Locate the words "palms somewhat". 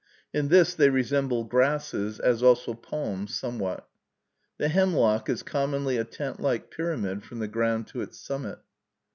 2.73-3.87